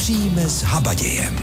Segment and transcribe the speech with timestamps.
[0.00, 1.36] Vaříme s habadějem.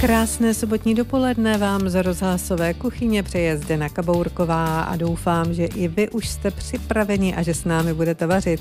[0.00, 6.08] Krásné sobotní dopoledne vám z rozhlasové kuchyně přeje Zdena Kabourková a doufám, že i vy
[6.08, 8.60] už jste připraveni a že s námi budete vařit.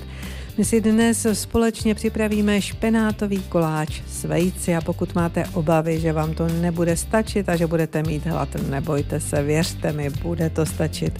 [0.57, 6.33] My si dnes společně připravíme špenátový koláč s vejci a pokud máte obavy, že vám
[6.33, 11.19] to nebude stačit a že budete mít hlad, nebojte se, věřte mi, bude to stačit.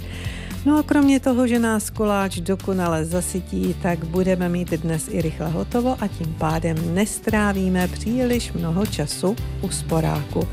[0.68, 5.50] No a kromě toho, že nás koláč dokonale zasytí, tak budeme mít dnes i rychle
[5.50, 10.48] hotovo a tím pádem nestrávíme příliš mnoho času u sporáku.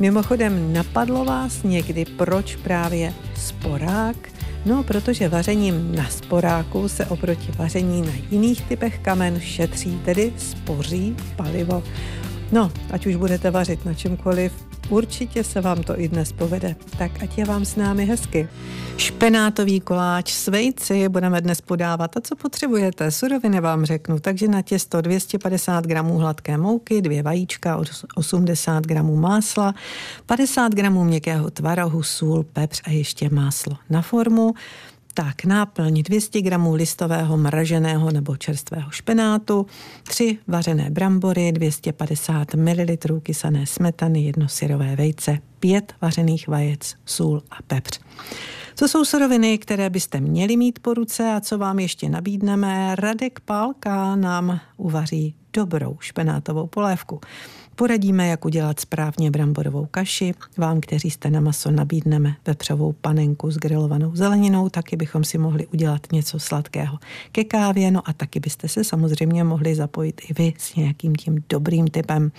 [0.00, 4.16] Mimochodem, napadlo vás někdy, proč právě sporák?
[4.66, 11.16] No, protože vařením na sporáku se oproti vaření na jiných typech kamen šetří, tedy spoří
[11.36, 11.82] palivo.
[12.52, 14.52] No, ať už budete vařit na čemkoliv,
[14.88, 16.76] určitě se vám to i dnes povede.
[16.98, 18.48] Tak ať je vám s námi hezky.
[18.96, 22.16] Špenátový koláč s vejci budeme dnes podávat.
[22.16, 23.10] A co potřebujete?
[23.10, 24.18] Suroviny vám řeknu.
[24.18, 27.80] Takže na těsto 250 gramů hladké mouky, dvě vajíčka,
[28.14, 29.74] 80 gramů másla,
[30.26, 34.54] 50 gramů měkkého tvarohu, sůl, pepř a ještě máslo na formu.
[35.16, 39.66] Tak náplň 200 gramů listového mraženého nebo čerstvého špenátu,
[40.02, 47.62] 3 vařené brambory, 250 ml kysané smetany, jedno syrové vejce, 5 vařených vajec, sůl a
[47.66, 48.00] pepř.
[48.74, 52.96] Co jsou suroviny, které byste měli mít po ruce a co vám ještě nabídneme?
[52.96, 57.20] Radek Pálka nám uvaří dobrou špenátovou polévku.
[57.76, 60.34] Poradíme, jak udělat správně bramborovou kaši.
[60.56, 65.66] Vám, kteří jste na maso, nabídneme vepřovou panenku s grilovanou zeleninou, taky bychom si mohli
[65.66, 66.98] udělat něco sladkého
[67.32, 71.44] ke kávě, no a taky byste se samozřejmě mohli zapojit i vy s nějakým tím
[71.48, 72.32] dobrým typem.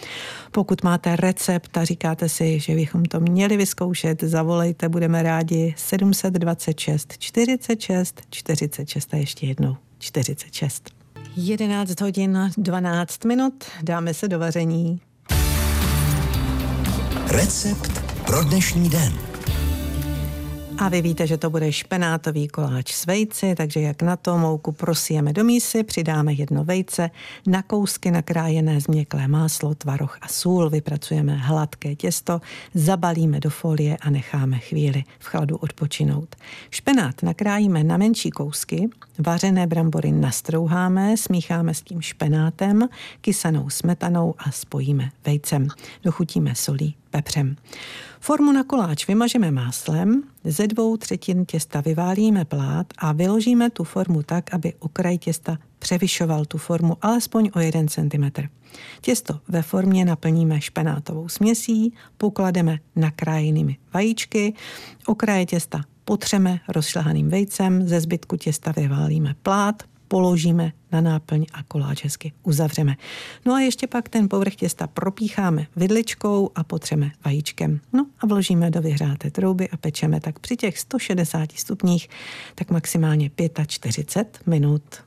[0.52, 7.14] Pokud máte recept a říkáte si, že bychom to měli vyzkoušet, zavolejte, budeme rádi 726
[7.20, 10.89] 46 46 a ještě jednou 46.
[11.36, 15.02] 11 hodin 12 minut, dáme se do vaření.
[17.36, 17.91] Recept
[18.25, 19.14] pro dnešní den.
[20.77, 24.71] A vy víte, že to bude špenátový koláč s vejci, takže jak na to mouku
[24.71, 27.10] prosijeme do mísy, přidáme jedno vejce,
[27.48, 32.42] na kousky nakrájené změklé máslo, tvaroh a sůl, vypracujeme hladké těsto,
[32.73, 36.36] zabalíme do folie a necháme chvíli v chladu odpočinout.
[36.70, 38.89] Špenát nakrájíme na menší kousky,
[39.20, 42.87] vařené brambory nastrouháme, smícháme s tím špenátem,
[43.21, 45.67] kysanou smetanou a spojíme vejcem.
[46.04, 47.55] Dochutíme solí, pepřem.
[48.20, 54.23] Formu na koláč vymažeme máslem, ze dvou třetin těsta vyválíme plát a vyložíme tu formu
[54.23, 58.48] tak, aby okraj těsta převyšoval tu formu alespoň o 1 cm.
[59.02, 64.54] Těsto ve formě naplníme špenátovou směsí, poklademe nakrájenými vajíčky,
[65.05, 72.04] okraje těsta potřeme rozšlehaným vejcem, ze zbytku těsta vyválíme plát, položíme na náplň a koláč
[72.04, 72.95] hezky uzavřeme.
[73.45, 77.80] No a ještě pak ten povrch těsta propícháme vidličkou a potřeme vajíčkem.
[77.93, 82.10] No a vložíme do vyhráté trouby a pečeme tak při těch 160 stupních
[82.55, 83.32] tak maximálně
[83.67, 85.05] 45 minut.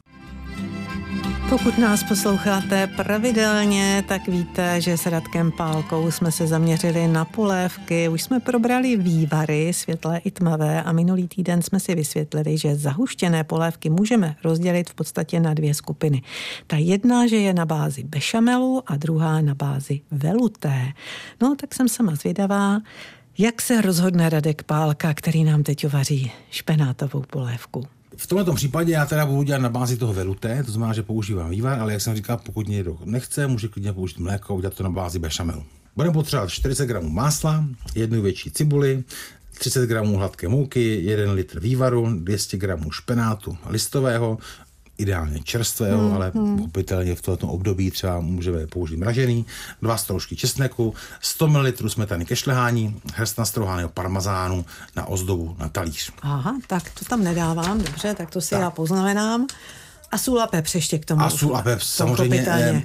[1.51, 8.09] Pokud nás posloucháte pravidelně, tak víte, že s Radkem Pálkou jsme se zaměřili na polévky.
[8.09, 13.45] Už jsme probrali vývary, světlé i tmavé a minulý týden jsme si vysvětlili, že zahuštěné
[13.45, 16.23] polévky můžeme rozdělit v podstatě na dvě skupiny.
[16.67, 20.93] Ta jedna, že je na bázi bešamelu a druhá na bázi veluté.
[21.43, 22.81] No, tak jsem sama zvědavá,
[23.39, 27.98] jak se rozhodne Radek Pálka, který nám teď uvaří špenátovou polévku.
[28.21, 31.51] V tomto případě já teda budu dělat na bázi toho veluté, to znamená, že používám
[31.51, 34.91] vývar, ale jak jsem říkal, pokud někdo nechce, může klidně použít mléko, udělat to na
[34.91, 35.65] bázi bešamelu.
[35.97, 37.65] Budeme potřebovat 40 gramů másla,
[37.95, 39.05] jednu větší cibuli,
[39.59, 44.39] 30 gramů hladké mouky, 1 litr vývaru, 200 gramů špenátu listového,
[44.99, 46.71] ideálně čerstvého, hmm, ale hmm.
[47.15, 49.47] v tomto období třeba můžeme použít mražený,
[49.83, 54.65] dva stroužky česneku, 100 ml smetany ke šlehání, hrst nastrouhaného parmazánu
[54.97, 56.13] na ozdobu na talíř.
[56.23, 58.61] Aha, tak to tam nedávám, dobře, tak to si tak.
[58.61, 59.47] já poznamenám.
[60.11, 61.23] A sůl a pepř ještě k tomu.
[61.23, 62.45] A sůl a pepř, samozřejmě.
[62.49, 62.83] Eh,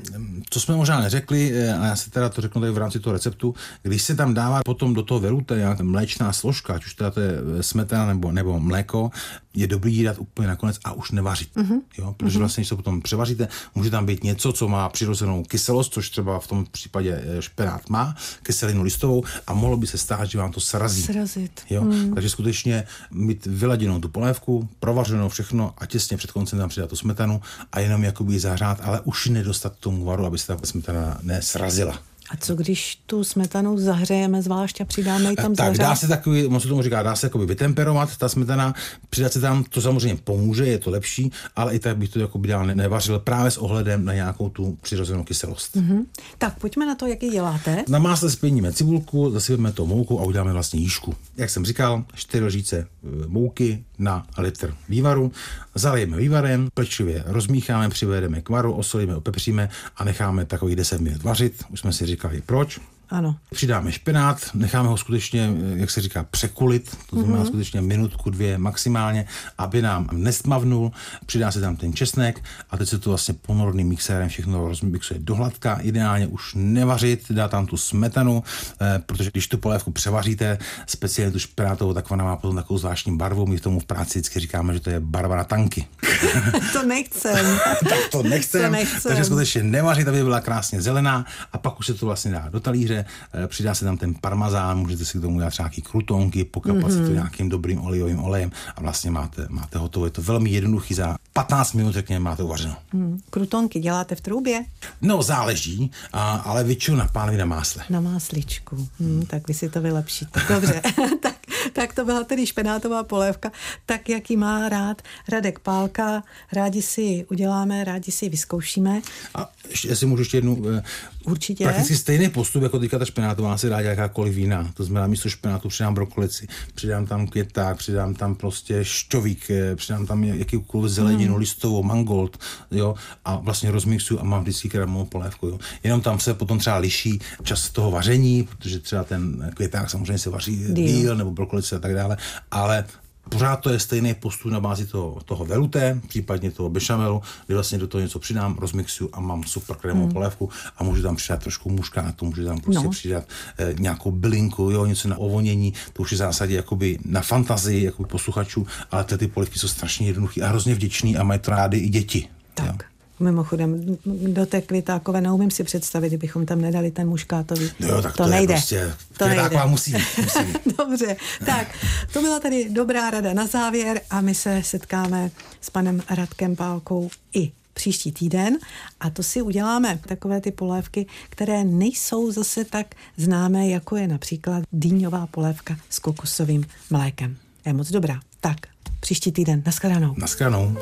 [0.50, 3.14] co jsme možná neřekli, eh, a já se teda to řeknu tady v rámci toho
[3.14, 7.12] receptu, když se tam dává potom do toho veluté nějaká mléčná složka, ať už teda
[7.12, 9.12] to je smetana nebo, nebo mléko,
[9.54, 11.50] je dobrý jí dát úplně nakonec a už nevařit.
[11.56, 11.82] Mm-hmm.
[11.98, 12.16] Jo?
[12.18, 12.40] Protože mm-hmm.
[12.40, 16.40] vlastně, když to potom převaříte, může tam být něco, co má přirozenou kyselost, což třeba
[16.40, 20.52] v tom případě eh, špenát má, kyselinu listovou a mohlo by se stát, že vám
[20.52, 21.02] to srazí.
[21.02, 21.62] Srazit.
[21.70, 21.82] Jo?
[21.82, 22.14] Mm.
[22.14, 26.96] Takže skutečně mít vyladěnou tu polévku, provařenou všechno a těsně před koncem tam přidat tu
[26.96, 27.42] smetanu
[27.72, 32.00] a jenom jakoby zahřát, ale už nedostat tomu varu, aby se ta smetana nesrazila.
[32.34, 35.88] A co když tu smetanu zahřejeme zvlášť a přidáme ji tam tak zahřát?
[35.88, 38.74] dá se takový, on se tomu říká, dá se jakoby vytemperovat ta smetana,
[39.10, 42.38] přidat se tam, to samozřejmě pomůže, je to lepší, ale i tak bych to jako
[42.38, 45.76] by dál ne- nevařil právě s ohledem na nějakou tu přirozenou kyselost.
[45.76, 45.94] Mm-hmm.
[45.94, 46.06] Hm?
[46.38, 47.84] Tak pojďme na to, jak ji děláte.
[47.88, 51.16] Na másle spěníme cibulku, zasypeme to moukou a uděláme vlastně jížku.
[51.38, 52.88] Jak jsem říkal, 4 lžíce e,
[53.28, 55.32] mouky na litr vývaru,
[55.76, 61.64] zalijeme vývarem, pečlivě rozmícháme, přivedeme k varu, osolíme, opepříme a necháme takových 10 minut vařit.
[61.70, 62.80] Už jsme si říkali proč.
[63.10, 63.36] Ano.
[63.52, 67.48] Přidáme špenát, necháme ho skutečně, jak se říká, překulit, to znamená mm-hmm.
[67.48, 69.26] skutečně minutku, dvě maximálně,
[69.58, 70.92] aby nám nestmavnul,
[71.26, 75.36] přidá se tam ten česnek a teď se to vlastně ponorným mixérem všechno rozmixuje do
[75.36, 78.44] hladka, ideálně už nevařit, dá tam tu smetanu,
[78.82, 80.58] eh, protože když tu polévku převaříte,
[80.88, 84.20] speciálně tu špenátovou, tak ona má potom takovou zvláštní barvu, my v tomu v práci
[84.20, 85.88] vždycky říkáme, že to je barva na tanky.
[86.74, 87.60] to nechcem.
[87.90, 89.02] tak to nechcem, To nechcem.
[89.10, 92.60] takže skutečně nevařit, aby byla krásně zelená a pak už se to vlastně dá do
[92.60, 96.44] talíře, eh, přidá se tam ten parmazán, můžete si k tomu dát třeba nějaký krutonky,
[96.44, 97.04] pokapat mm-hmm.
[97.04, 100.06] si to nějakým dobrým olivovým olejem a vlastně máte, máte hotovo.
[100.06, 102.76] Je to velmi jednoduchý, za 15 minut, řekněme, máte uvařeno.
[102.94, 104.66] Hm, Krutonky děláte v troubě?
[105.02, 107.84] No, záleží, a, ale většinou na pánvi na másle.
[107.90, 108.88] Na másličku.
[109.00, 110.42] Hm, tak vy si to vylepšíte.
[110.50, 110.82] Dobře,
[111.22, 111.36] tak,
[111.74, 113.52] tak to byla tedy špenátová polévka,
[113.86, 116.24] tak jak ji má rád Radek Pálka.
[116.52, 119.02] Rádi si ji uděláme, rádi si ji vyzkoušíme.
[119.36, 120.84] A ještě, jestli můžu ještě jednu, eh,
[121.26, 121.64] Určitě.
[121.64, 124.72] prakticky stejný postup, jako teďka ta špenátová se dá jakákoliv jiná.
[124.74, 130.06] To znamená, místo špenátu přidám brokolici, přidám tam květák, přidám tam prostě šťovík, eh, přidám
[130.06, 131.40] tam jakýkoliv zeleninu, hmm.
[131.40, 132.38] listovou, mangold,
[132.72, 135.60] jo, a vlastně rozmixuju a mám vždycky kremovou polévku, jo.
[135.84, 140.30] Jenom tam se potom třeba liší čas toho vaření, protože třeba ten květák samozřejmě se
[140.30, 142.18] vaří díl, díl nebo brokolice a tak dále,
[142.52, 142.86] ale
[143.34, 147.78] Pořád to je stejný postup na bázi toho, toho veluté, případně toho bešamelu, kdy vlastně
[147.78, 150.14] do toho něco přidám, rozmixuju a mám super krémovou hmm.
[150.14, 152.90] polévku a můžu tam přidat trošku muškátu, můžu tam prostě No.
[152.90, 153.24] přidat
[153.58, 157.84] eh, nějakou bylinku, jo, něco na ovonění, to už je v zásadě jakoby na fantazii
[157.84, 161.52] jakoby posluchačů, ale ty, ty polévky jsou strašně jednoduché a hrozně vděčný a mají to
[161.52, 162.28] rády i děti.
[162.54, 162.66] Tak.
[162.68, 162.93] Jo.
[163.20, 167.70] Mimochodem, do té květákové neumím si představit, kdybychom tam nedali ten muškátový.
[167.80, 168.54] No jo, tak to, to, nejde.
[168.54, 169.66] je prostě, to nejde.
[169.66, 170.54] musí, musí.
[170.78, 171.16] Dobře,
[171.46, 171.68] tak
[172.14, 175.32] to byla tady dobrá rada na závěr a my se setkáme
[175.62, 178.58] s panem Radkem Pálkou i příští týden
[179.00, 184.64] a to si uděláme takové ty polévky, které nejsou zase tak známé, jako je například
[184.72, 187.38] dýňová polévka s kokosovým mlékem.
[187.66, 188.20] Je moc dobrá.
[188.40, 188.58] Tak,
[189.04, 189.64] příští týden.
[189.66, 190.14] Naschledanou.
[190.18, 190.78] Naschledanou.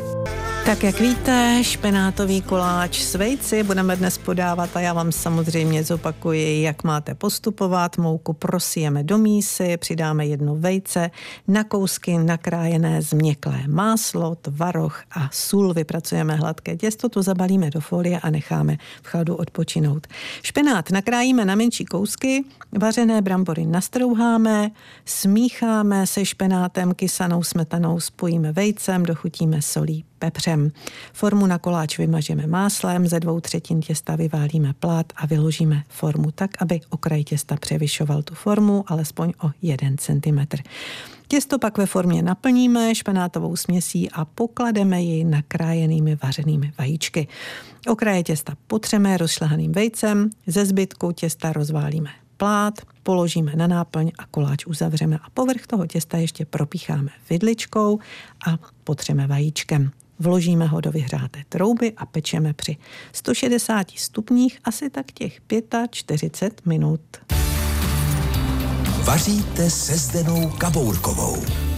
[0.65, 6.61] Tak jak víte, špenátový koláč s vejci budeme dnes podávat a já vám samozřejmě zopakuji,
[6.61, 7.97] jak máte postupovat.
[7.97, 11.11] Mouku prosijeme do mísy, přidáme jedno vejce,
[11.47, 15.73] na kousky nakrájené změklé máslo, tvaroh a sůl.
[15.73, 20.07] Vypracujeme hladké těsto, to zabalíme do folie a necháme v chladu odpočinout.
[20.43, 22.43] Špenát nakrájíme na menší kousky,
[22.79, 24.71] vařené brambory nastrouháme,
[25.05, 30.71] smícháme se špenátem, kysanou smetanou, spojíme vejcem, dochutíme solí, pepřem.
[31.13, 36.51] Formu na koláč vymažeme máslem, ze dvou třetin těsta vyválíme plát a vyložíme formu tak,
[36.59, 40.39] aby okraj těsta převyšoval tu formu alespoň o 1 cm.
[41.27, 47.27] Těsto pak ve formě naplníme špenátovou směsí a poklademe ji nakrájenými vařenými vajíčky.
[47.87, 52.73] Okraje těsta potřeme rozšlehaným vejcem, ze zbytku těsta rozválíme plát,
[53.03, 57.99] položíme na náplň a koláč uzavřeme a povrch toho těsta ještě propícháme vidličkou
[58.47, 59.91] a potřeme vajíčkem.
[60.19, 62.77] Vložíme ho do vyhřáté trouby a pečeme při
[63.11, 65.39] 160 stupních asi tak těch
[65.91, 67.01] 45 minut.
[69.03, 71.70] Vaříte se Zdenou Kabourkovou.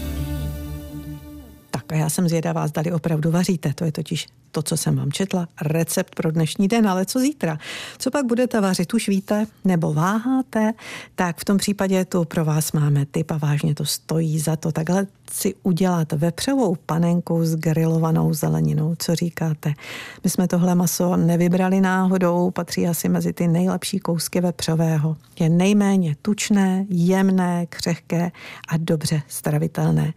[1.87, 3.73] Tak a já jsem zvědavá, zdali opravdu vaříte.
[3.73, 7.57] To je totiž to, co jsem vám četla, recept pro dnešní den, ale co zítra?
[7.97, 10.73] Co pak budete vařit, už víte, nebo váháte?
[11.15, 14.71] Tak v tom případě tu pro vás máme tip a vážně to stojí za to.
[14.71, 18.95] Takhle si udělat vepřovou panenku s grilovanou zeleninou.
[18.99, 19.73] Co říkáte?
[20.23, 25.17] My jsme tohle maso nevybrali náhodou, patří asi mezi ty nejlepší kousky vepřového.
[25.39, 28.31] Je nejméně tučné, jemné, křehké
[28.67, 30.13] a dobře stravitelné.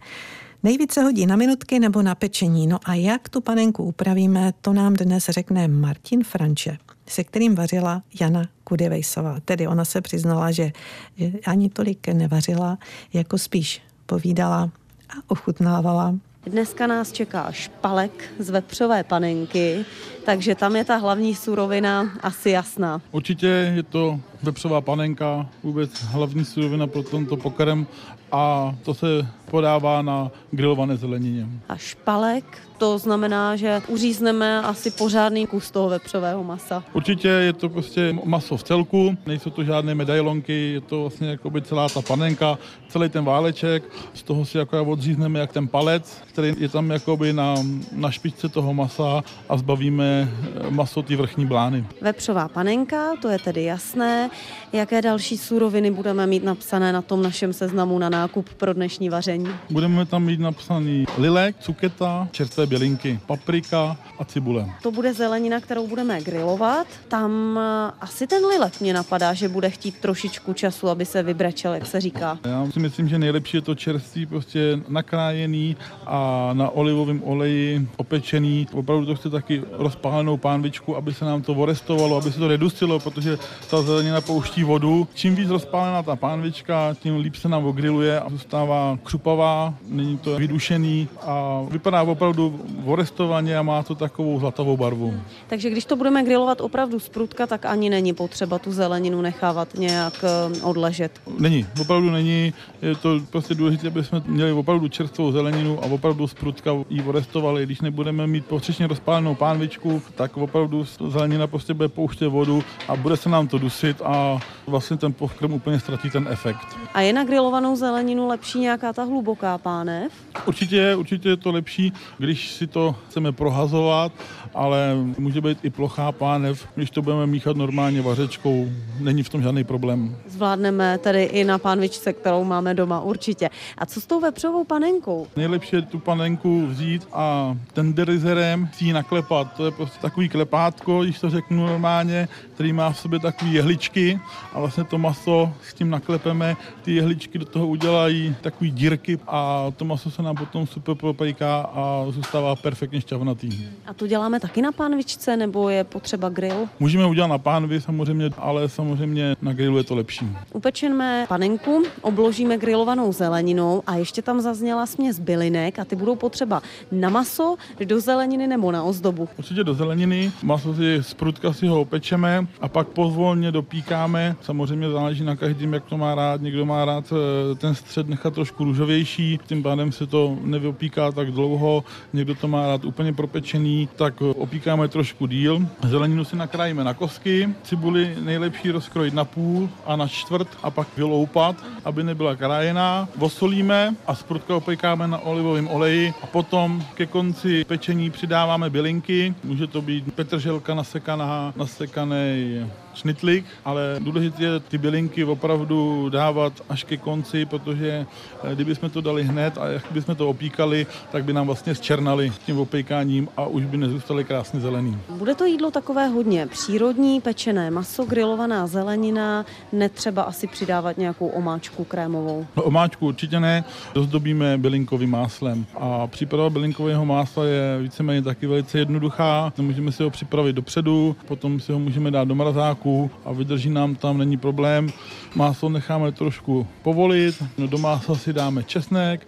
[0.63, 2.67] Nejvíce hodí na minutky nebo na pečení.
[2.67, 8.03] No a jak tu panenku upravíme, to nám dnes řekne Martin Franče, se kterým vařila
[8.21, 9.39] Jana Kudevejsová.
[9.45, 10.71] Tedy ona se přiznala, že
[11.17, 12.77] že ani tolik nevařila,
[13.13, 14.69] jako spíš povídala
[15.09, 16.15] a ochutnávala.
[16.45, 19.85] Dneska nás čeká špalek z vepřové panenky,
[20.25, 23.01] takže tam je ta hlavní surovina asi jasná.
[23.11, 27.87] Určitě je to vepřová panenka, vůbec hlavní surovina pro tento pokrm
[28.31, 31.47] a to se podává na grilované zelenině.
[31.69, 36.83] A špalek, to znamená, že uřízneme asi pořádný kus toho vepřového masa.
[36.93, 41.49] Určitě je to prostě maso v celku, nejsou to žádné medailonky, je to vlastně jako
[41.49, 42.57] by celá ta panenka,
[42.89, 47.33] celý ten váleček, z toho si jako odřízneme jak ten palec, který je tam jakoby
[47.33, 47.55] na,
[47.91, 51.85] na špičce toho masa a zbavíme eh, maso ty vrchní blány.
[52.01, 54.29] Vepřová panenka, to je tedy jasné.
[54.73, 59.36] Jaké další suroviny budeme mít napsané na tom našem seznamu na nákup pro dnešní vaření?
[59.69, 64.69] Budeme tam mít napsaný lilek, cuketa, čerstvé bělinky, paprika a cibule.
[64.83, 66.87] To bude zelenina, kterou budeme grilovat.
[67.07, 71.73] Tam eh, asi ten lilek mě napadá, že bude chtít trošičku času, aby se vybrečel,
[71.73, 72.39] jak se říká.
[72.43, 75.75] Já si myslím, že nejlepší je to čerstvý, prostě nakrájený
[76.05, 78.67] a na olivovém oleji opečený.
[78.73, 82.99] Opravdu to chce taky rozpálenou pánvičku, aby se nám to vorestovalo, aby se to redustilo,
[82.99, 83.37] protože
[83.69, 85.07] ta zelenina pouští vodu.
[85.13, 90.35] Čím víc rozpálená ta pánvička, tím líp se nám ogriluje a zůstává křupavá, není to
[90.35, 95.13] vydušený a vypadá opravdu vorestovaně a má to takovou zlatovou barvu.
[95.47, 99.73] Takže když to budeme grilovat opravdu z prutka, tak ani není potřeba tu zeleninu nechávat
[99.73, 101.11] nějak eh, odležet.
[101.39, 102.53] Není, opravdu není.
[102.81, 107.01] Je to prostě důležité, aby jsme měli opravdu čerstvou zeleninu a opravdu z prutka ji
[107.01, 107.65] vorestovali.
[107.65, 113.17] Když nebudeme mít potřečně rozpálenou pánvičku, tak opravdu zelenina prostě bude pouštět vodu a bude
[113.17, 116.67] se nám to dusit a vlastně ten pokrm úplně ztratí ten efekt.
[116.93, 120.13] A je na grilovanou zeleninu lepší nějaká ta hluboká pánev?
[120.45, 124.11] Určitě, určitě je to lepší, když si to chceme prohazovat,
[124.53, 128.67] ale může být i plochá pánev, když to budeme míchat normálně vařečkou,
[128.99, 130.15] není v tom žádný problém.
[130.27, 133.49] Zvládneme tedy i na pánvičce, kterou máme doma určitě.
[133.77, 135.27] A co s tou vepřovou panenkou?
[135.35, 139.53] Nejlepší je tu panenku vzít a tenderizerem si ji naklepat.
[139.53, 144.19] To je prostě takový klepátko, když to řeknu normálně, který má v sobě takové jehličky
[144.53, 149.71] a vlastně to maso s tím naklepeme, ty jehličky do toho udělají takové dírky a
[149.77, 153.49] to maso se nám potom super propejká a zůstává perfektně šťavnatý.
[153.85, 156.69] A to děláme taky na pánvičce, nebo je potřeba grill?
[156.79, 160.29] Můžeme udělat na pánvi samozřejmě, ale samozřejmě na grilu je to lepší.
[160.53, 166.61] Upečeme panenku, obložíme grilovanou zeleninou a ještě tam zazněla směs bylinek a ty budou potřeba
[166.91, 169.29] na maso, do zeleniny nebo na ozdobu.
[169.37, 174.35] Určitě do zeleniny, maso si z prutka si ho opečeme a pak pozvolně dopíkáme.
[174.41, 176.41] Samozřejmě záleží na každém, jak to má rád.
[176.41, 181.31] Někdo má rád eh, ten střed nechat trošku růžovější, tím pádem se to nevyopíká tak
[181.31, 181.83] dlouho.
[182.13, 185.67] Někdo to má rád úplně propečený, tak opíkáme trošku díl.
[185.87, 190.87] Zeleninu si nakrájíme na kosky, cibuli nejlepší rozkrojit na půl a na čtvrt a pak
[190.97, 191.55] vyloupat,
[191.85, 193.07] aby nebyla krájená.
[193.15, 199.35] Vosolíme a z prutka opékáme na olivovém oleji a potom ke konci pečení přidáváme bylinky.
[199.43, 202.65] Může to být petrželka nasekaná, nasekaný
[202.97, 208.05] šnitlik, ale důležité je ty bylinky opravdu dávat až ke konci, protože
[208.43, 212.31] eh, kdybychom to dali hned a jak bychom to opíkali, tak by nám vlastně zčernali
[212.45, 214.97] tím opékáním a už by nezůstaly krásně zelený.
[215.09, 221.83] Bude to jídlo takové hodně přírodní, pečené maso, grilovaná zelenina, netřeba asi přidávat nějakou omáčku
[221.83, 222.45] krémovou.
[222.55, 223.63] No, omáčku určitě ne,
[223.93, 229.53] dozdobíme bylinkovým máslem a příprava bylinkového másla je víceméně taky velice jednoduchá.
[229.57, 233.69] Můžeme si ho připravit dopředu, potom si ho můžeme dát do mrazáku, chvilku a vydrží
[233.69, 234.89] nám tam, není problém.
[235.35, 239.27] Máslo necháme trošku povolit, do másla si dáme česnek,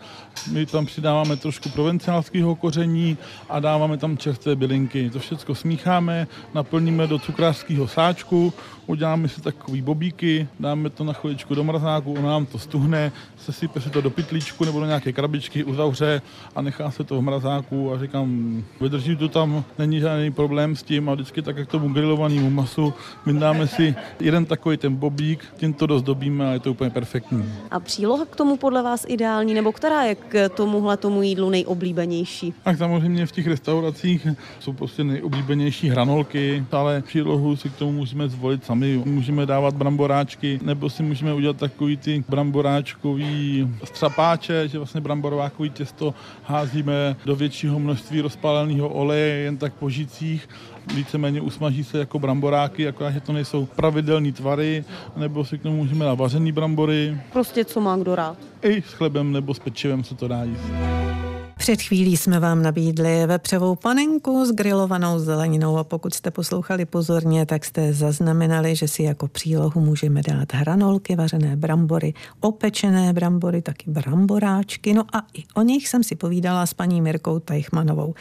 [0.51, 3.17] my tam přidáváme trošku provenciálského koření
[3.49, 5.09] a dáváme tam čerstvé bylinky.
[5.09, 8.53] To všechno smícháme, naplníme do cukrářského sáčku,
[8.87, 13.81] uděláme si takový bobíky, dáme to na chviličku do mrazáku, ono nám to stuhne, sesype
[13.81, 16.21] se to do pytlíčku nebo do nějaké krabičky, uzavře
[16.55, 20.83] a nechá se to v mrazáku a říkám, vydrží to tam, není žádný problém s
[20.83, 22.93] tím a vždycky tak, jak tomu grilovanému masu,
[23.25, 27.53] my dáme si jeden takový ten bobík, tím to dozdobíme a je to úplně perfektní.
[27.71, 32.53] A příloha k tomu podle vás ideální, nebo která je k tomuhle tomu jídlu nejoblíbenější?
[32.63, 34.27] Tak samozřejmě v těch restauracích
[34.59, 39.01] jsou prostě nejoblíbenější hranolky, ale přílohu si k tomu musíme zvolit sami.
[39.05, 46.13] Můžeme dávat bramboráčky, nebo si můžeme udělat takový ty bramboráčkový střapáče, že vlastně bramborákový těsto
[46.43, 50.49] házíme do většího množství rozpáleného oleje jen tak po žicích
[50.95, 54.83] víceméně usmaží se jako bramboráky, akorát, že to nejsou pravidelné tvary,
[55.17, 57.17] nebo si k tomu můžeme dát vařený brambory.
[57.33, 58.37] Prostě co má kdo rád.
[58.61, 61.18] I s chlebem nebo s pečivem se to dá jíst.
[61.59, 67.45] Před chvílí jsme vám nabídli vepřovou panenku s grilovanou zeleninou a pokud jste poslouchali pozorně,
[67.45, 73.91] tak jste zaznamenali, že si jako přílohu můžeme dát hranolky, vařené brambory, opečené brambory, taky
[73.91, 78.13] bramboráčky, no a i o nich jsem si povídala s paní Mirkou Tajchmanovou.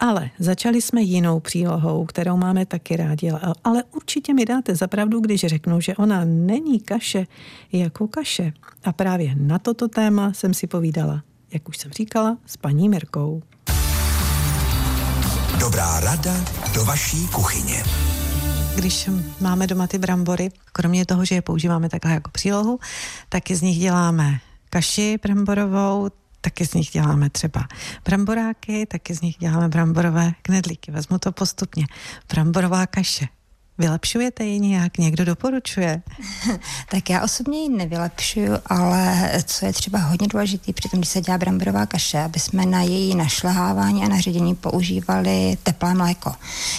[0.00, 3.32] Ale začali jsme jinou přílohou, kterou máme taky rádi,
[3.64, 7.26] ale určitě mi dáte zapravdu, když řeknu, že ona není kaše
[7.72, 8.52] jako kaše.
[8.84, 13.42] A právě na toto téma jsem si povídala jak už jsem říkala, s paní Mirkou.
[15.60, 16.34] Dobrá rada
[16.74, 17.84] do vaší kuchyně.
[18.76, 22.78] Když máme doma ty brambory, kromě toho, že je používáme takhle jako přílohu,
[23.28, 24.40] taky z nich děláme
[24.70, 26.08] kaši bramborovou,
[26.40, 27.68] taky z nich děláme třeba
[28.04, 30.90] bramboráky, taky z nich děláme bramborové knedlíky.
[30.92, 31.86] Vezmu to postupně.
[32.32, 33.28] Bramborová kaše.
[33.78, 34.98] Vylepšujete ji nějak?
[34.98, 36.02] Někdo doporučuje?
[36.90, 41.20] tak já osobně ji nevylepšuju, ale co je třeba hodně důležité při tom, když se
[41.20, 46.34] dělá bramborová kaše, aby jsme na její našlehávání a naředění používali teplé mléko.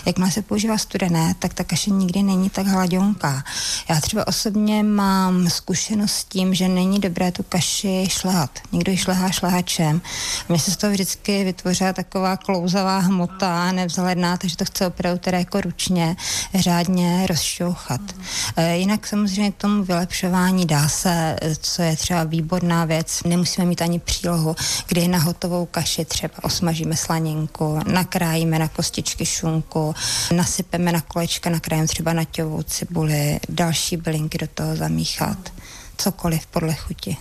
[0.06, 3.44] Jakmile se používá studené, tak ta kaše nikdy není tak hladionká.
[3.90, 8.60] Já třeba osobně mám zkušenost s tím, že není dobré tu kaši šlehat.
[8.72, 10.02] Někdo ji šlehá šlehačem.
[10.50, 15.38] Mně se z toho vždycky vytvořila taková klouzavá hmota, nevzhledná, takže to chce opravdu teda
[15.38, 16.16] jako ručně
[16.56, 18.02] řádně řádně rozšouchat.
[18.02, 18.66] Mm.
[18.66, 24.00] Jinak samozřejmě k tomu vylepšování dá se, co je třeba výborná věc, nemusíme mít ani
[24.00, 24.56] přílohu,
[24.88, 29.96] kdy na hotovou kaši třeba osmažíme slaninku, nakrájíme na kostičky šunku,
[30.36, 35.54] nasypeme na kolečka, nakrájíme třeba na ťovou cibuli, další bylinky do toho zamíchat,
[35.98, 37.18] cokoliv podle chuti.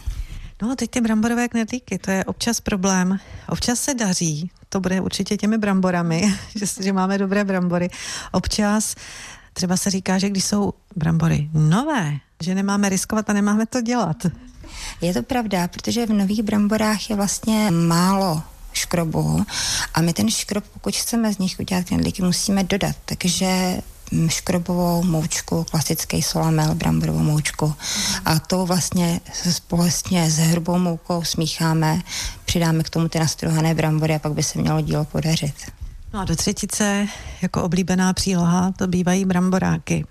[0.62, 3.18] No a teď ty bramborové knedlíky, to je občas problém.
[3.48, 7.90] Občas se daří, to bude určitě těmi bramborami, že, že máme dobré brambory.
[8.32, 8.94] Občas
[9.59, 14.17] Třeba se říká, že když jsou brambory nové, že nemáme riskovat a nemáme to dělat.
[15.00, 19.47] Je to pravda, protože v nových bramborách je vlastně málo škrobu
[19.95, 22.97] a my ten škrob, pokud chceme z nich udělat knedlíky, musíme dodat.
[23.05, 23.81] Takže
[24.29, 27.75] škrobovou moučku, klasický solamel, bramborovou moučku.
[28.25, 32.03] A to vlastně společně s hrubou moukou smícháme,
[32.45, 35.55] přidáme k tomu ty nastruhané brambory a pak by se mělo dílo podařit.
[36.12, 37.07] No a do třetice
[37.43, 40.07] jako oblíbená příloha to bývají bramboráky.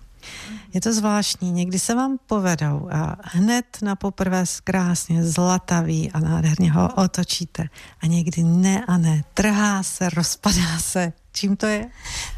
[0.74, 6.72] Je to zvláštní, někdy se vám povedou a hned na poprvé krásně zlatavý a nádherně
[6.72, 7.70] ho otočíte.
[8.02, 11.90] A někdy ne a ne, trhá se, rozpadá se, Čím to je?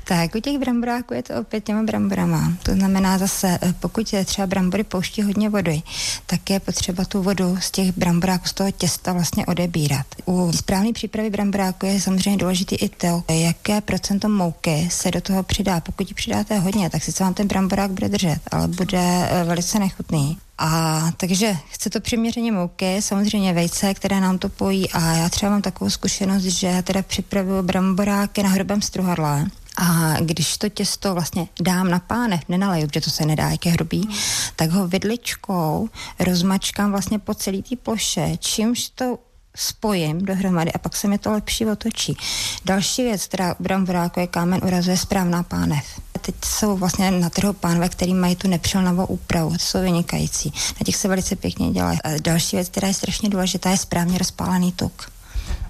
[0.10, 2.54] Tak, u těch bramboráků je to opět těma bramborama.
[2.64, 5.82] To znamená zase, eh, pokud je třeba brambory pouští hodně vody,
[6.26, 10.06] tak je potřeba tu vodu z těch bramboráků, z toho těsta vlastně odebírat.
[10.26, 15.44] U správné přípravy bramboráku je samozřejmě důležitý i to, jaké procento mouky se do toho
[15.44, 15.80] přidá.
[15.80, 19.80] Pokud ji přidáte hodně, tak sice vám ten bramborák bude držet, ale bude eh, velice
[19.80, 20.38] nechutný.
[20.58, 25.52] A takže chce to přiměřeně mouky, samozřejmě vejce, které nám to pojí a já třeba
[25.52, 29.46] mám takovou zkušenost, že teda připravuju bramboráky na hrubém struhadle
[29.80, 33.72] a když to těsto vlastně dám na pánev, nenaleju, protože to se nedá, jak je
[33.72, 34.16] hrubý, mm.
[34.56, 35.90] tak ho vidličkou
[36.20, 39.18] rozmačkám vlastně po celý té ploše, čímž to
[39.56, 42.18] spojím dohromady a pak se mi to lepší otočí.
[42.66, 45.86] Další věc, která u bramboráku je kámen urazuje správná pánev.
[46.22, 50.54] Teď jsou vlastně na trhu pánve, který mají tu nepřilnavou úpravu, to jsou vynikající.
[50.80, 51.92] Na těch se velice pěkně dělá.
[52.04, 55.12] A další věc, která je strašně důležitá, je správně rozpálený tuk.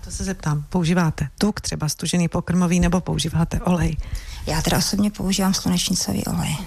[0.10, 3.98] To se zeptám, používáte tuk, třeba stužený pokrmový, nebo používáte olej?
[4.50, 6.58] Já teda osobně používám slunečnicový olej.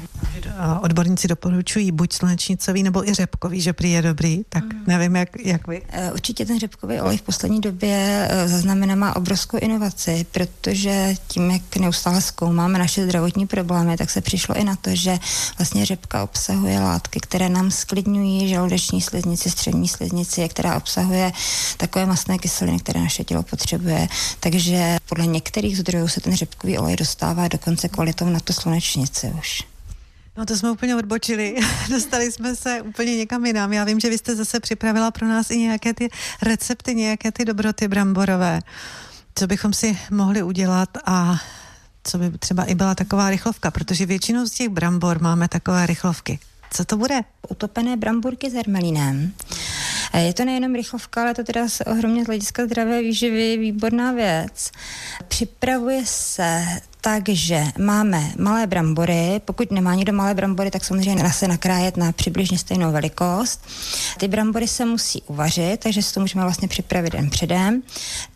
[0.81, 4.85] Odborníci doporučují buď slunečnicový nebo i řepkový, že prý je dobrý, tak mm.
[4.87, 5.83] nevím, jak, jak vy.
[5.89, 11.51] Eh, určitě ten řepkový olej v poslední době eh, zaznamená má obrovskou inovaci, protože tím,
[11.51, 15.19] jak neustále zkoumáme naše zdravotní problémy, tak se přišlo i na to, že
[15.59, 21.33] vlastně řepka obsahuje látky, které nám sklidňují žaludeční sliznici, střední sliznici, která obsahuje
[21.77, 24.09] takové masné kyseliny, které naše tělo potřebuje.
[24.41, 29.63] Takže podle některých zdrojů se ten řepkový olej dostává dokonce kvalitou na to slunečnici už.
[30.37, 31.57] No to jsme úplně odbočili.
[31.91, 33.73] Dostali jsme se úplně někam jinam.
[33.73, 36.09] Já vím, že vy jste zase připravila pro nás i nějaké ty
[36.43, 38.61] recepty, nějaké ty dobroty bramborové.
[39.35, 41.41] Co bychom si mohli udělat a
[42.05, 46.39] co by třeba i byla taková rychlovka, protože většinou z těch brambor máme takové rychlovky.
[46.71, 47.21] Co to bude?
[47.49, 49.33] Utopené bramburky s hermelínem.
[50.15, 54.71] Je to nejenom rychlovka, ale to teda ohromně z hlediska zdravé výživy výborná věc.
[55.29, 56.65] Připravuje se
[57.05, 62.59] Takže máme malé brambory, pokud nemá někdo malé brambory, tak samozřejmě se nakrájet na přibližně
[62.59, 63.61] stejnou velikost.
[64.19, 67.83] Ty brambory se musí uvařit, takže si to můžeme vlastně připravit den předem.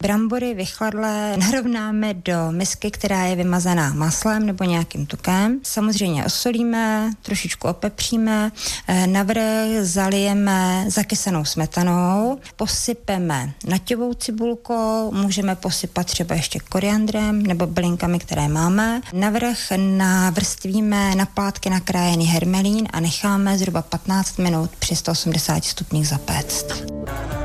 [0.01, 5.61] Brambory vychladlé narovnáme do misky, která je vymazaná maslem nebo nějakým tukem.
[5.63, 8.53] Samozřejmě osolíme, trošičku opepříme,
[8.89, 9.41] eh, navrh
[9.81, 19.01] zalijeme zakysanou smetanou, posypeme naťovou cibulkou, můžeme posypat třeba ještě koriandrem nebo bylinkami, které máme.
[19.13, 26.67] Navrh navrstvíme na plátky nakrájený hermelín a necháme zhruba 15 minut při 180 stupních zapéct.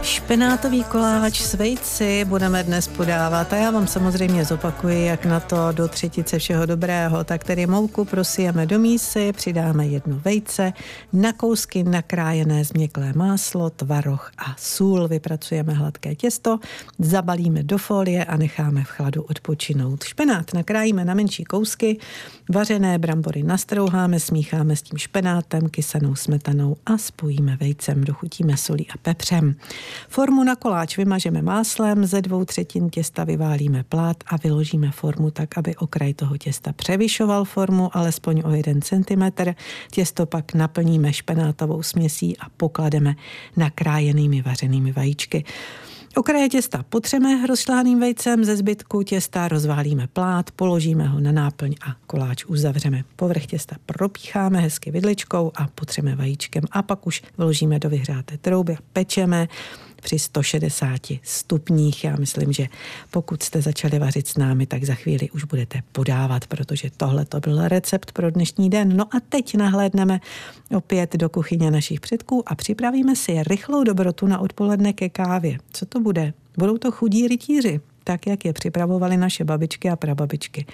[0.01, 5.71] Špenátový koláč s vejci budeme dnes podávat a já vám samozřejmě zopakuji, jak na to
[5.71, 7.23] do třetice všeho dobrého.
[7.23, 10.73] Tak tedy mouku prosijeme do mísy, přidáme jednu vejce,
[11.13, 15.07] na kousky nakrájené změklé máslo, tvaroh a sůl.
[15.07, 16.59] Vypracujeme hladké těsto,
[16.99, 20.03] zabalíme do folie a necháme v chladu odpočinout.
[20.03, 21.97] Špenát nakrájíme na menší kousky,
[22.49, 28.97] vařené brambory nastrouháme, smícháme s tím špenátem, kysanou smetanou a spojíme vejcem, dochutíme solí a
[29.01, 29.55] pepřem.
[30.09, 35.57] Formu na koláč vymažeme máslem, ze dvou třetin těsta vyválíme plát a vyložíme formu tak,
[35.57, 39.53] aby okraj toho těsta převyšoval formu alespoň o 1 cm.
[39.91, 43.15] Těsto pak naplníme špenátovou směsí a poklademe
[43.57, 45.43] nakrájenými vařenými vajíčky.
[46.15, 51.95] Okraje těsta potřeme rozšláným vejcem, ze zbytku těsta rozválíme plát, položíme ho na náplň a
[52.07, 53.03] koláč uzavřeme.
[53.15, 58.73] Povrch těsta propícháme hezky vidličkou a potřeme vajíčkem a pak už vložíme do vyhřáté trouby
[58.73, 59.47] a pečeme
[60.01, 62.03] při 160 stupních.
[62.03, 62.67] Já myslím, že
[63.11, 67.39] pokud jste začali vařit s námi, tak za chvíli už budete podávat, protože tohle to
[67.39, 68.97] byl recept pro dnešní den.
[68.97, 70.19] No a teď nahlédneme
[70.75, 75.57] opět do kuchyně našich předků a připravíme si rychlou dobrotu na odpoledne ke kávě.
[75.71, 76.33] Co to bude?
[76.57, 80.65] Budou to chudí rytíři tak, jak je připravovali naše babičky a prababičky.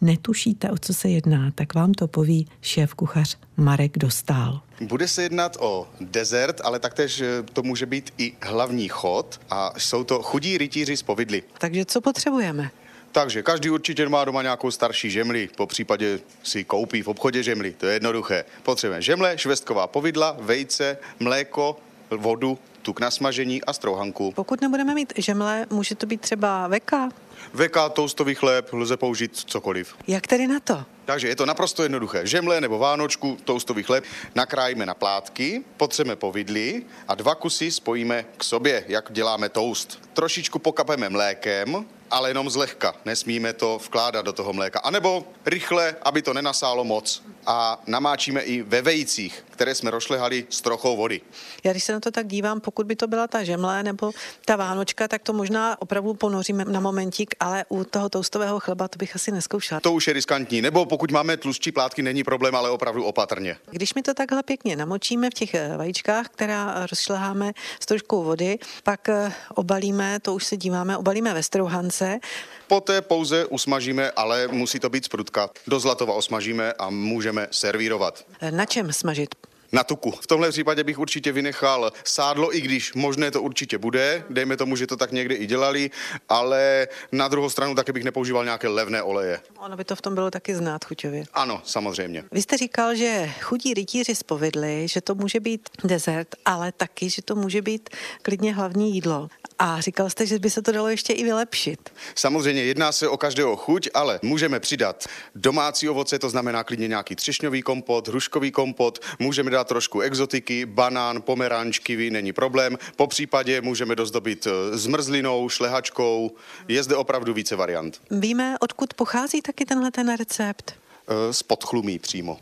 [0.00, 4.60] Netušíte, o co se jedná, tak vám to poví šéf kuchař Marek Dostál.
[4.80, 9.72] Bude se jednat o dezert, ale taktéž eh, to může být i hlavní chod a
[9.78, 11.42] jsou to chudí rytíři z povidly.
[11.58, 12.70] Takže co potřebujeme?
[13.12, 17.72] Takže každý určitě má doma nějakou starší žemli, po případě si koupí v obchodě žemli,
[17.72, 18.44] to je jednoduché.
[18.62, 21.76] Potřebujeme žemle, švestková povidla, vejce, mléko,
[22.10, 24.32] vodu, tuk na smažení a strouhanku.
[24.32, 27.08] Pokud nebudeme mít žemle, může to být třeba veka?
[27.54, 29.94] Veka, toustový chléb, lze použít cokoliv.
[30.06, 30.84] Jak tedy na to?
[31.04, 32.26] Takže je to naprosto jednoduché.
[32.26, 38.44] Žemle nebo vánočku, toustový chléb, nakrájíme na plátky, potřeme povidly a dva kusy spojíme k
[38.44, 39.98] sobě, jak děláme toast.
[40.12, 42.94] Trošičku pokapeme mlékem, ale jenom zlehka.
[43.04, 44.78] Nesmíme to vkládat do toho mléka.
[44.78, 47.22] A nebo rychle, aby to nenasálo moc.
[47.46, 51.20] A namáčíme i ve vejcích, které jsme rošlehali s trochou vody.
[51.64, 54.10] Já když se na to tak dívám, pokud by to byla ta žemle nebo
[54.44, 58.98] ta vánočka, tak to možná opravdu ponoříme na momentík, ale u toho toustového chleba to
[58.98, 59.80] bych asi neskoušela.
[59.80, 60.62] To už je riskantní.
[60.62, 63.56] Nebo pokud máme tlustší plátky, není problém, ale opravdu opatrně.
[63.70, 68.58] Když mi to takhle pěkně namočíme v těch eh, vajíčkách, která rozšleháme s troškou vody,
[68.82, 72.18] pak eh, obalíme, to už se díváme, obalíme ve strouhance.
[72.66, 75.50] Poté pouze usmažíme, ale musí to být sprutka.
[75.66, 78.24] Do zlatova osmažíme a můžeme servírovat.
[78.40, 79.51] Eh, Na čem smažit?
[79.74, 80.10] Na tuku.
[80.10, 84.24] V tomhle případě bych určitě vynechal sádlo, i když možné to určitě bude.
[84.30, 85.90] Dejme tomu, že to tak někde i dělali,
[86.28, 89.40] ale na druhou stranu taky bych nepoužíval nějaké levné oleje.
[89.58, 91.24] Ono by to v tom bylo taky znát chuťově.
[91.34, 92.24] Ano, samozřejmě.
[92.32, 97.22] Vy jste říkal, že chudí rytíři spovidli, že to může být dezert, ale taky, že
[97.22, 97.90] to může být
[98.22, 99.28] klidně hlavní jídlo.
[99.58, 101.92] A říkal jste, že by se to dalo ještě i vylepšit.
[102.14, 105.04] Samozřejmě jedná se o každého chuť, ale můžeme přidat
[105.34, 111.22] domácí ovoce, to znamená klidně nějaký třešňový kompot, hruškový kompot, můžeme dát trošku exotiky, banán,
[111.22, 112.78] pomeranč, kiwi, není problém.
[112.96, 116.30] Po případě můžeme dozdobit eh, zmrzlinou, šlehačkou,
[116.68, 118.00] je zde opravdu více variant.
[118.10, 120.74] Víme, odkud pochází taky tenhle ten recept?
[121.08, 122.38] Eh, Z podchlumí přímo.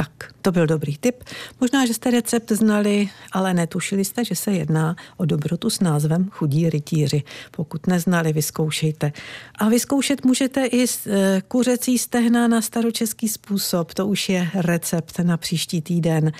[0.00, 1.24] Tak, to byl dobrý tip.
[1.60, 6.30] Možná, že jste recept znali, ale netušili jste, že se jedná o dobrotu s názvem
[6.30, 7.22] Chudí rytíři.
[7.50, 9.12] Pokud neznali, vyzkoušejte.
[9.54, 13.94] A vyzkoušet můžete i eh, kuřecí stehna na staročeský způsob.
[13.94, 16.32] To už je recept na příští týden.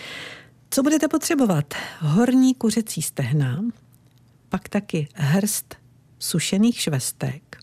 [0.71, 1.75] Co budete potřebovat?
[1.99, 3.65] Horní kuřecí stehna,
[4.49, 5.75] pak taky hrst
[6.19, 7.57] sušených švestek,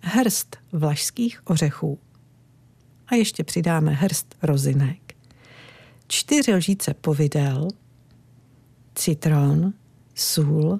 [0.00, 1.98] hrst vlašských ořechů
[3.12, 5.01] a ještě přidáme hrst rozinek,
[6.08, 7.68] čtyři lžíce povidel,
[8.94, 9.72] citron,
[10.14, 10.78] sůl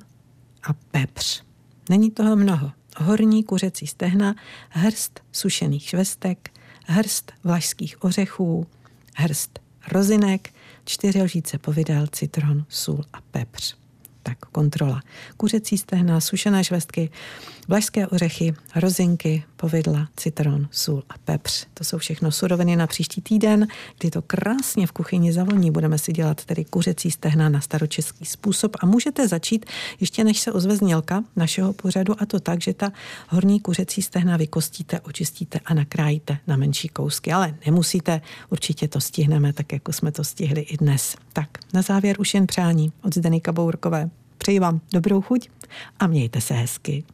[0.63, 1.43] a pepř.
[1.89, 2.73] Není toho mnoho.
[2.97, 4.35] Horní kuřecí stehna,
[4.69, 6.51] hrst sušených švestek,
[6.87, 8.67] hrst vlašských ořechů,
[9.15, 9.59] hrst
[9.89, 10.55] rozinek,
[10.85, 13.77] čtyři lžíce povidel, citron, sůl a pepř.
[14.23, 15.01] Tak kontrola.
[15.37, 17.11] Kuřecí stehna, sušené švestky,
[17.73, 21.67] Vlašské ořechy, rozinky, povidla, citron, sůl a pepř.
[21.75, 23.67] To jsou všechno suroviny na příští týden,
[23.99, 25.71] kdy to krásně v kuchyni zavoní.
[25.71, 29.67] Budeme si dělat tedy kuřecí stehna na staročeský způsob a můžete začít
[30.01, 32.93] ještě než se ozve znělka našeho pořadu a to tak, že ta
[33.29, 37.33] horní kuřecí stehna vykostíte, očistíte a nakrájíte na menší kousky.
[37.33, 41.17] Ale nemusíte, určitě to stihneme, tak jako jsme to stihli i dnes.
[41.33, 44.11] Tak, na závěr už jen přání od Zdeny Kabourkové.
[44.39, 45.49] Přeji vám dobrou chuť
[45.99, 47.05] a mějte se hezky.